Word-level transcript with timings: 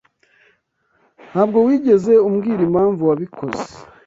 Ntabwo 1.31 1.57
wigeze 1.67 2.13
umbwira 2.27 2.61
impamvu 2.67 3.01
wabikoze. 3.09 3.67